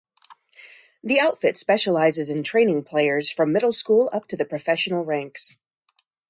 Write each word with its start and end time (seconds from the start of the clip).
The 1.03 1.19
outfit 1.19 1.59
specializes 1.59 2.27
in 2.27 2.41
training 2.41 2.85
players 2.85 3.29
from 3.29 3.53
middle 3.53 3.71
school 3.71 4.09
up 4.11 4.27
to 4.29 4.35
the 4.35 4.45
professional 4.45 5.05
ranks. 5.05 5.59